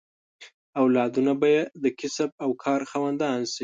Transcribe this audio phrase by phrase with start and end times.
[0.81, 3.59] اولادونه به یې د کسب او کار خاوندان شي.